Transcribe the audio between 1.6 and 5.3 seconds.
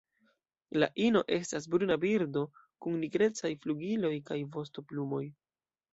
bruna birdo kun nigrecaj flugiloj kaj vostoplumoj.